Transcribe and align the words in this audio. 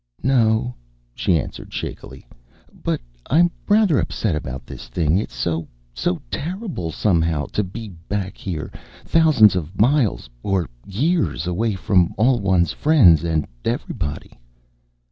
"No," 0.23 0.73
she 1.13 1.37
answered 1.39 1.71
shakily, 1.71 2.25
"but 2.73 2.99
I'm 3.29 3.51
rather 3.69 3.99
upset 3.99 4.35
about 4.35 4.65
this 4.65 4.87
thing. 4.87 5.19
It's 5.19 5.35
so 5.35 5.67
so 5.93 6.19
terrible, 6.31 6.91
somehow, 6.91 7.45
to 7.53 7.63
be 7.63 7.89
back 8.09 8.35
here, 8.35 8.71
thousands 9.05 9.55
of 9.55 9.79
miles, 9.79 10.27
or 10.41 10.67
years, 10.87 11.45
away 11.45 11.75
from 11.75 12.15
all 12.17 12.39
one's 12.39 12.71
friends 12.73 13.23
and 13.23 13.45
everybody." 13.63 14.39